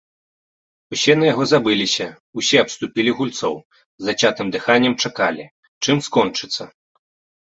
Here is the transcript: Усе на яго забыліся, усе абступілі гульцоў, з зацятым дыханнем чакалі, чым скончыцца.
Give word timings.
Усе 0.95 1.13
на 1.17 1.25
яго 1.33 1.43
забыліся, 1.51 2.07
усе 2.41 2.57
абступілі 2.65 3.13
гульцоў, 3.19 3.55
з 3.81 4.03
зацятым 4.07 4.47
дыханнем 4.55 4.97
чакалі, 5.05 5.45
чым 5.87 6.01
скончыцца. 6.07 6.63